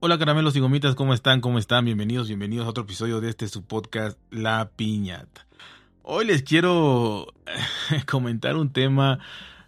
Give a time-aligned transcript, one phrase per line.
[0.00, 1.40] Hola caramelos y gomitas, ¿cómo están?
[1.40, 1.84] ¿Cómo están?
[1.84, 5.44] Bienvenidos, bienvenidos a otro episodio de este su podcast La Piñata.
[6.04, 7.34] Hoy les quiero
[8.06, 9.18] comentar un tema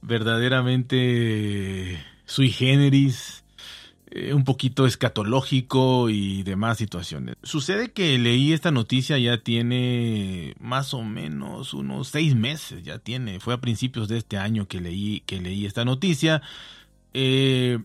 [0.00, 3.42] verdaderamente sui generis,
[4.12, 7.34] eh, un poquito escatológico y demás situaciones.
[7.42, 13.40] Sucede que leí esta noticia ya tiene más o menos unos seis meses, ya tiene,
[13.40, 16.42] fue a principios de este año que leí, que leí esta noticia.
[17.12, 17.80] Eh,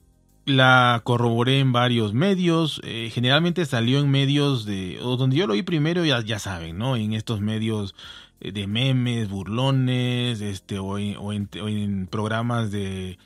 [0.48, 5.54] la corroboré en varios medios, eh, generalmente salió en medios de, o donde yo lo
[5.54, 6.96] vi primero, ya, ya saben, ¿no?
[6.96, 7.96] En estos medios
[8.40, 13.18] eh, de memes, burlones, este, o en, programas de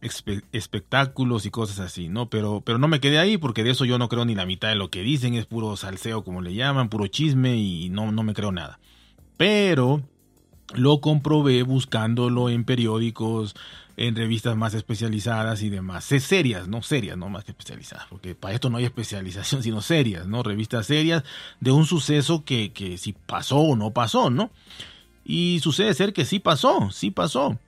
[0.00, 2.30] espectáculos y cosas así, ¿no?
[2.30, 4.70] Pero, pero no me quedé ahí porque de eso yo no creo ni la mitad
[4.70, 8.22] de lo que dicen, es puro salseo como le llaman, puro chisme y no, no
[8.22, 8.80] me creo nada.
[9.36, 10.02] Pero
[10.74, 13.54] lo comprobé buscándolo en periódicos,
[13.96, 16.04] en revistas más especializadas y demás.
[16.04, 20.42] Serias, no serias, no más especializadas, porque para esto no hay especialización, sino serias, ¿no?
[20.42, 21.22] Revistas serias
[21.60, 24.50] de un suceso que, que si pasó o no pasó, ¿no?
[25.24, 27.58] Y sucede ser que sí pasó, sí pasó.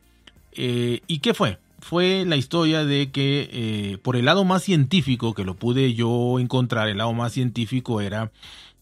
[0.53, 1.59] Eh, ¿Y qué fue?
[1.81, 6.39] Fue la historia de que eh, por el lado más científico que lo pude yo
[6.39, 8.31] encontrar, el lado más científico era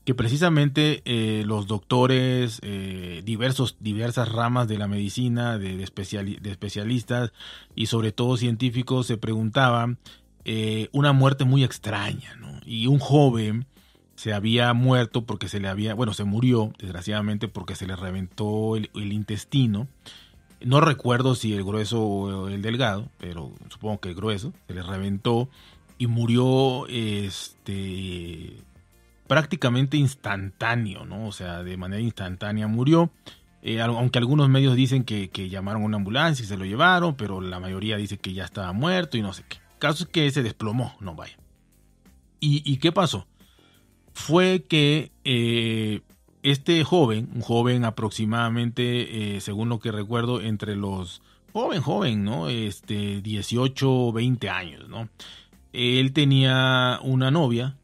[0.04, 7.32] que precisamente eh, los doctores, eh, diversos, diversas ramas de la medicina, de, especialistas
[7.74, 9.98] y sobre todo científicos se preguntaban
[10.44, 12.60] eh, una muerte muy extraña, ¿no?
[12.64, 13.66] Y un joven
[14.14, 18.76] se había muerto porque se le había, bueno, se murió desgraciadamente porque se le reventó
[18.76, 19.86] el, el intestino.
[20.62, 24.82] No recuerdo si el grueso o el delgado, pero supongo que el grueso, se le
[24.82, 25.48] reventó
[25.98, 28.62] y murió este
[29.30, 31.28] prácticamente instantáneo, ¿no?
[31.28, 33.12] O sea, de manera instantánea murió.
[33.62, 37.40] Eh, aunque algunos medios dicen que, llamaron a una ambulancia y se lo llevaron, pero
[37.40, 39.58] la mayoría dice que ya estaba muerto y no sé qué.
[39.78, 41.38] Caso es que se desplomó, no vaya.
[42.40, 43.28] ¿Y, qué pasó?
[44.14, 46.00] Fue que eh,
[46.42, 52.48] este joven, un joven aproximadamente, eh, según lo que recuerdo, entre los joven, joven, ¿no?
[52.48, 55.08] Este, 18 o 20 años, ¿no?
[55.72, 57.76] Él tenía una novia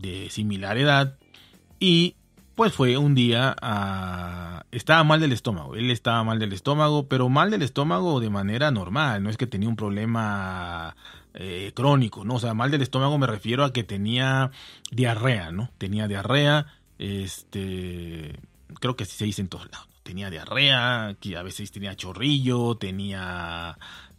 [0.00, 1.18] de similar edad
[1.78, 2.16] y
[2.54, 4.64] pues fue un día a...
[4.72, 8.70] estaba mal del estómago, él estaba mal del estómago, pero mal del estómago de manera
[8.70, 10.96] normal, no es que tenía un problema
[11.34, 12.36] eh, crónico, ¿no?
[12.36, 14.50] O sea, mal del estómago me refiero a que tenía
[14.90, 15.70] diarrea, ¿no?
[15.76, 16.66] Tenía diarrea,
[16.98, 18.40] este,
[18.80, 22.78] creo que así se dice en todos lados, tenía diarrea, que a veces tenía chorrillo,
[22.78, 23.76] tenía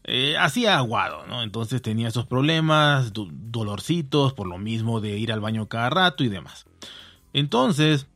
[0.08, 1.44] eh, hacía aguado, ¿no?
[1.44, 6.30] Entonces tenía esos problemas, dolorcitos, por lo mismo de ir al baño cada rato y
[6.30, 6.66] demás.
[7.34, 8.08] Entonces,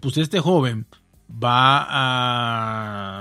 [0.00, 0.86] pues este joven
[1.28, 1.86] va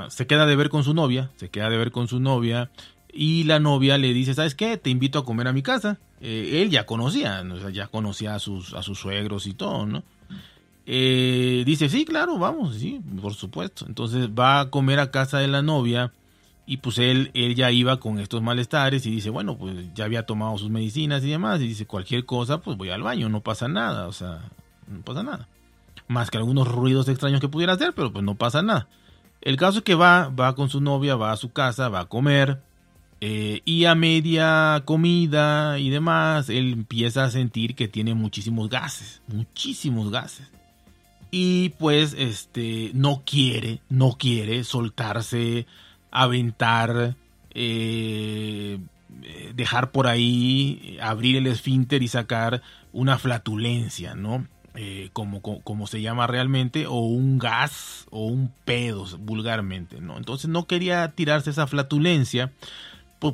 [0.05, 0.09] a...
[0.11, 2.69] se queda de ver con su novia, se queda de ver con su novia
[3.11, 4.77] y la novia le dice, ¿sabes qué?
[4.77, 5.97] Te invito a comer a mi casa.
[6.21, 7.43] Eh, él ya conocía,
[7.73, 10.03] ya conocía a sus, a sus suegros y todo, ¿no?
[10.85, 13.85] Eh, dice, sí, claro, vamos, sí, por supuesto.
[13.87, 16.13] Entonces va a comer a casa de la novia
[16.71, 20.25] y pues él, él ya iba con estos malestares y dice, bueno, pues ya había
[20.25, 21.59] tomado sus medicinas y demás.
[21.59, 24.39] Y dice, cualquier cosa, pues voy al baño, no pasa nada, o sea,
[24.87, 25.49] no pasa nada.
[26.07, 28.87] Más que algunos ruidos extraños que pudiera hacer, pero pues no pasa nada.
[29.41, 32.05] El caso es que va, va con su novia, va a su casa, va a
[32.05, 32.61] comer.
[33.19, 39.21] Eh, y a media comida y demás, él empieza a sentir que tiene muchísimos gases,
[39.27, 40.49] muchísimos gases.
[41.31, 45.67] Y pues este no quiere, no quiere soltarse
[46.11, 47.15] aventar,
[47.53, 48.79] eh,
[49.55, 52.61] dejar por ahí, abrir el esfínter y sacar
[52.93, 54.45] una flatulencia, ¿no?
[54.75, 60.17] Eh, como, como, se llama realmente, o un gas o un pedo vulgarmente, ¿no?
[60.17, 62.51] Entonces no quería tirarse esa flatulencia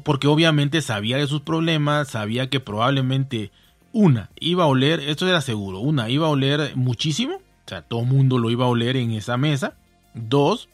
[0.04, 3.52] porque obviamente sabía de sus problemas, sabía que probablemente
[3.94, 8.02] una iba a oler, esto era seguro, una iba a oler muchísimo, o sea, todo
[8.02, 9.76] el mundo lo iba a oler en esa mesa,
[10.14, 10.68] dos,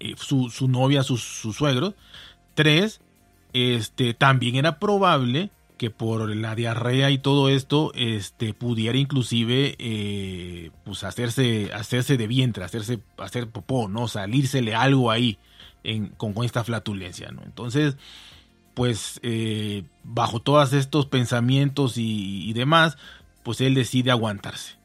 [0.00, 1.94] eh, su, su, novia, sus, suegros.
[2.54, 3.00] Tres,
[3.52, 10.70] este, también era probable que por la diarrea y todo esto, este, pudiera inclusive, eh,
[10.84, 14.08] pues hacerse, hacerse de vientre, hacerse, hacer popó, ¿no?
[14.08, 15.38] Salírsele algo ahí
[15.84, 17.42] en, con, esta flatulencia, ¿no?
[17.44, 17.96] Entonces,
[18.74, 22.98] pues, eh, bajo todos estos pensamientos y demás,
[23.44, 24.76] pues él decide aguantarse.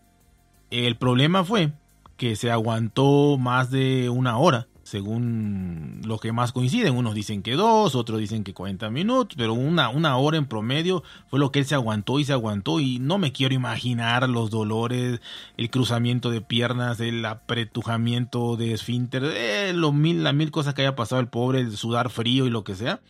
[0.70, 1.74] El problema fue
[2.18, 6.96] que se aguantó más de una hora según lo que más coinciden.
[6.96, 11.02] Unos dicen que dos, otros dicen que 40 minutos, pero una, una hora en promedio
[11.32, 12.80] fue lo que él se aguantó y se aguantó.
[12.80, 15.20] Y no me quiero imaginar los dolores,
[15.58, 20.96] el cruzamiento de piernas, el apretujamiento de esfínter, eh, mil, las mil cosas que haya
[20.96, 23.02] pasado el pobre, el sudar frío y lo que sea.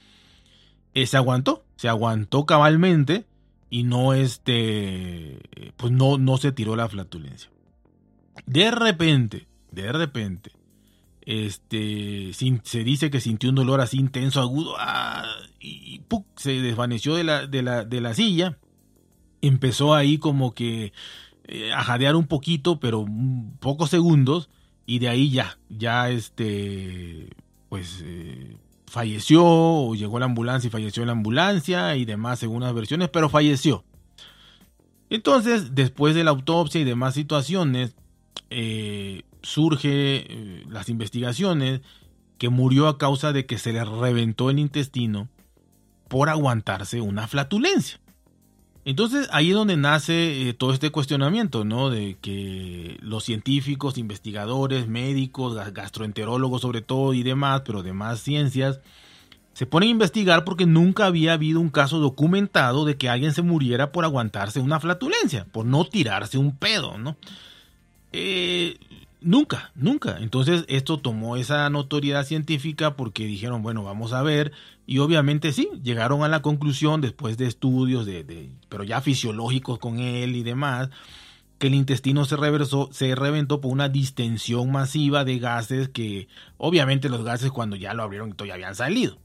[0.94, 3.25] Eh, se aguantó, se aguantó cabalmente
[3.69, 5.38] y no este,
[5.75, 7.51] pues no, no se tiró la flatulencia.
[8.45, 10.53] De repente, de repente,
[11.25, 15.25] este, se dice que sintió un dolor así intenso, agudo, ¡ah!
[15.59, 16.01] y,
[16.35, 18.57] se desvaneció de la, de, la, de la silla,
[19.41, 20.93] empezó ahí como que
[21.45, 23.05] eh, a jadear un poquito, pero
[23.59, 24.49] pocos segundos,
[24.85, 27.29] y de ahí ya, ya este,
[27.69, 32.73] pues eh, falleció, o llegó la ambulancia y falleció la ambulancia y demás, según las
[32.73, 33.85] versiones, pero falleció.
[35.09, 37.95] Entonces, después de la autopsia y demás situaciones,
[38.49, 41.81] eh, surge eh, las investigaciones
[42.37, 45.29] que murió a causa de que se le reventó el intestino
[46.07, 47.99] por aguantarse una flatulencia.
[48.85, 51.89] Entonces ahí es donde nace eh, todo este cuestionamiento, ¿no?
[51.89, 58.81] De que los científicos, investigadores, médicos, gastroenterólogos sobre todo y demás, pero demás ciencias,
[59.53, 63.41] se ponen a investigar porque nunca había habido un caso documentado de que alguien se
[63.41, 67.15] muriera por aguantarse una flatulencia, por no tirarse un pedo, ¿no?
[68.11, 68.77] Eh,
[69.23, 70.17] nunca, nunca.
[70.19, 74.51] Entonces esto tomó esa notoriedad científica porque dijeron, bueno, vamos a ver.
[74.85, 79.99] Y obviamente sí, llegaron a la conclusión después de estudios, de, pero ya fisiológicos con
[79.99, 80.89] él y demás,
[81.57, 86.27] que el intestino se, reversó, se reventó por una distensión masiva de gases que
[86.57, 89.17] obviamente los gases cuando ya lo abrieron ya habían salido.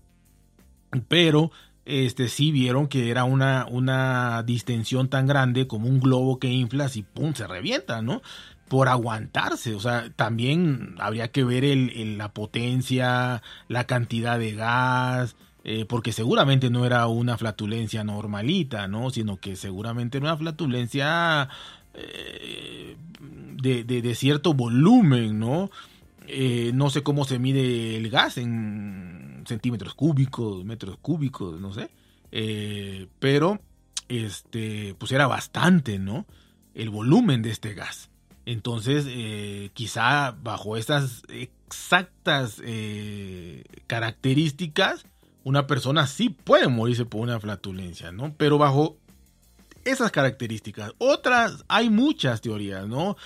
[1.09, 1.51] Pero
[1.85, 6.97] este, sí vieron que era una, una distensión tan grande como un globo que inflas
[6.97, 8.23] y pum, se revienta, ¿no?
[8.69, 9.75] Por aguantarse.
[9.75, 11.65] O sea, también habría que ver
[12.17, 19.11] la potencia, la cantidad de gas, eh, porque seguramente no era una flatulencia normalita, ¿no?
[19.11, 21.49] Sino que seguramente era una flatulencia
[21.93, 22.97] eh,
[23.61, 25.71] de, de, cierto volumen, ¿no?
[26.27, 31.91] Eh, no sé cómo se mide el gas en centímetros cúbicos, metros cúbicos, no sé.
[33.19, 33.61] pero,
[34.09, 36.25] este, pues era bastante, ¿no?
[36.75, 38.09] El volumen de este gas.
[38.49, 45.05] Entonces, eh, quizá bajo estas exactas eh, características,
[45.45, 48.35] una persona sí puede morirse por una flatulencia, ¿no?
[48.39, 48.97] Pero bajo
[49.85, 50.95] esas características.
[50.97, 53.19] Otras, hay muchas teorías, ¿no?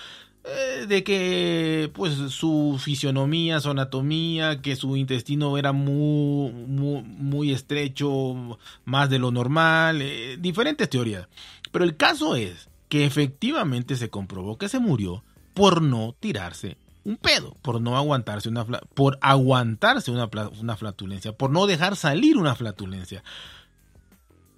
[0.42, 8.58] Eh, de que pues su fisionomía, su anatomía, que su intestino era muy, muy, estrecho,
[8.84, 10.02] más de lo normal,
[10.40, 11.28] diferentes teorías.
[11.70, 15.24] Pero el caso es que efectivamente se comprobó que se murió
[15.54, 20.28] por no tirarse un pedo, por no aguantarse una por aguantarse una,
[20.60, 23.24] una, flatulencia, por no dejar salir una flatulencia.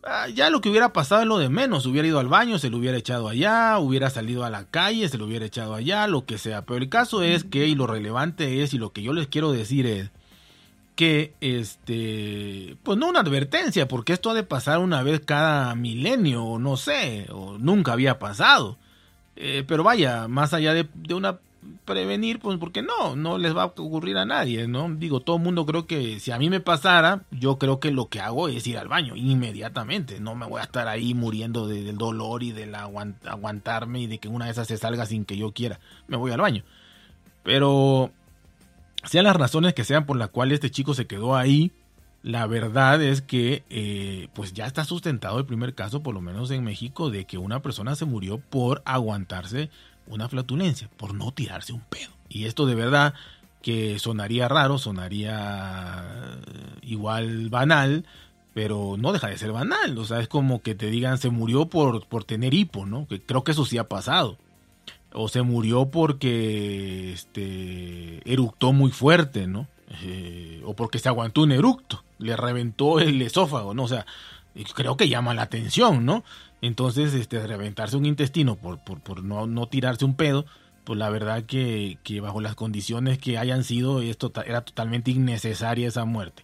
[0.02, 2.70] Ah, ya lo que hubiera pasado es lo de menos, hubiera ido al baño, se
[2.70, 6.26] lo hubiera echado allá, hubiera salido a la calle, se lo hubiera echado allá, lo
[6.26, 6.66] que sea.
[6.66, 9.52] Pero el caso es que, y lo relevante es, y lo que yo les quiero
[9.52, 10.10] decir es,
[10.94, 16.44] que este pues no una advertencia porque esto ha de pasar una vez cada milenio
[16.44, 18.78] o no sé o nunca había pasado.
[19.36, 21.38] Eh, pero vaya más allá de, una
[21.84, 25.42] prevenir pues porque no no les va a ocurrir a nadie no digo todo el
[25.42, 28.66] mundo creo que si a mí me pasara yo creo que lo que hago es
[28.66, 30.20] ir al baño inmediatamente.
[30.20, 34.28] No me voy a estar ahí muriendo del dolor y del aguantarme y de que
[34.28, 35.80] una de esas se salga sin que yo quiera.
[36.06, 36.62] Me voy al baño.
[37.42, 38.12] Pero
[39.06, 41.72] sean las razones que sean por las cuales este chico se quedó ahí,
[42.22, 46.50] la verdad es que eh, pues ya está sustentado el primer caso, por lo menos
[46.50, 49.70] en México, de que una persona se murió por aguantarse
[50.06, 52.10] una flatulencia, por no tirarse un pedo.
[52.28, 53.14] Y esto de verdad
[53.60, 56.02] que sonaría raro, sonaría
[56.46, 58.06] eh, igual banal,
[58.54, 59.98] pero no deja de ser banal.
[59.98, 63.06] O sea, es como que te digan se murió por, por tener hipo, ¿no?
[63.06, 64.38] Que creo que eso sí ha pasado
[65.14, 69.68] o se murió porque este, eructó muy fuerte, ¿no?
[70.02, 73.84] Eh, o porque se aguantó un eructo, le reventó el esófago, ¿no?
[73.84, 74.06] O sea,
[74.74, 76.24] creo que llama la atención, ¿no?
[76.60, 80.46] Entonces, este, reventarse un intestino por, por, no, no, tirarse un pedo,
[80.84, 85.88] pues la verdad que, que bajo las condiciones que hayan sido, esto era totalmente innecesaria
[85.88, 86.42] esa muerte.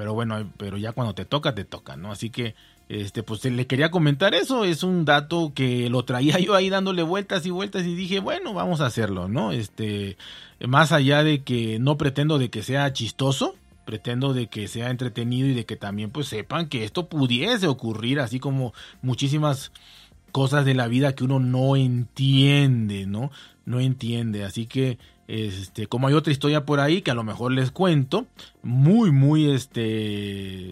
[0.00, 2.10] Pero bueno, pero ya cuando te toca, te toca, ¿no?
[2.10, 2.54] Así que
[2.88, 7.02] este, pues le quería comentar eso, es un dato que lo traía yo ahí dándole
[7.02, 9.52] vueltas y vueltas y dije, bueno, vamos a hacerlo, ¿no?
[9.52, 10.16] Este,
[10.66, 15.48] más allá de que no pretendo de que sea chistoso, pretendo de que sea entretenido
[15.48, 19.70] y de que también pues sepan que esto pudiese ocurrir, así como muchísimas
[20.32, 23.30] cosas de la vida que uno no entiende, ¿no?
[23.66, 24.96] No entiende, así que
[25.30, 28.26] Este, como hay otra historia por ahí que a lo mejor les cuento,
[28.64, 30.66] muy, muy, este,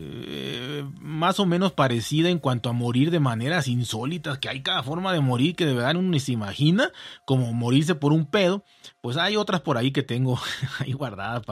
[1.00, 5.12] más o menos parecida en cuanto a morir de maneras insólitas, que hay cada forma
[5.12, 6.90] de morir que de verdad uno ni se imagina,
[7.24, 8.64] como morirse por un pedo,
[9.00, 10.40] pues hay otras por ahí que tengo
[10.80, 11.42] ahí guardadas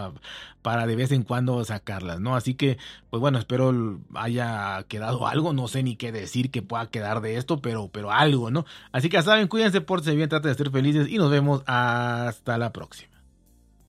[0.63, 2.35] para de vez en cuando sacarlas, ¿no?
[2.35, 2.77] Así que,
[3.09, 7.37] pues bueno, espero haya quedado algo, no sé ni qué decir que pueda quedar de
[7.37, 8.67] esto, pero, pero algo, ¿no?
[8.91, 12.59] Así que ya saben, cuídense, por bien, traten de ser felices y nos vemos hasta
[12.59, 12.96] la próxima.